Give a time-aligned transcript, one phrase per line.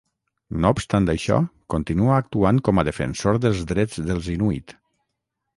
[0.63, 1.37] No obstant això,
[1.75, 4.79] continua actuant com a defensor dels drets dels inuit.